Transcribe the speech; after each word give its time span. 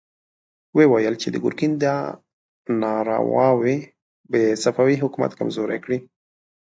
ويې 0.75 0.87
ويل 0.91 1.15
چې 1.21 1.27
د 1.31 1.35
ګرګين 1.43 1.73
دا 1.83 1.95
نارواوې 2.81 3.77
به 4.31 4.41
صفوي 4.63 4.95
حکومت 5.03 5.31
کمزوری 5.39 5.79
کړي. 5.85 5.97